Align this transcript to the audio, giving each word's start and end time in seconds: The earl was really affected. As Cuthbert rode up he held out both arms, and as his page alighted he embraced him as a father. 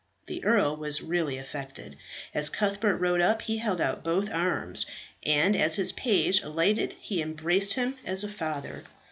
The 0.25 0.43
earl 0.43 0.77
was 0.77 1.03
really 1.03 1.37
affected. 1.37 1.95
As 2.33 2.49
Cuthbert 2.49 2.95
rode 2.95 3.21
up 3.21 3.43
he 3.43 3.57
held 3.59 3.79
out 3.79 4.03
both 4.03 4.31
arms, 4.31 4.87
and 5.21 5.55
as 5.55 5.75
his 5.75 5.91
page 5.91 6.41
alighted 6.41 6.95
he 6.99 7.21
embraced 7.21 7.75
him 7.75 7.95
as 8.03 8.23
a 8.23 8.27
father. 8.27 8.81